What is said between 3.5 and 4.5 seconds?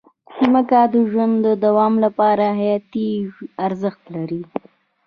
ارزښت لري.